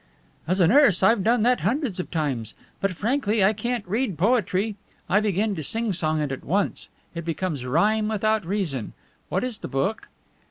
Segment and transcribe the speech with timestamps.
[0.47, 2.55] "As a nurse I've done that hundreds of times.
[2.79, 4.75] But frankly, I can't read poetry;
[5.07, 8.93] I begin to sing song it at once; it becomes rime without reason.
[9.29, 10.07] What is the book?"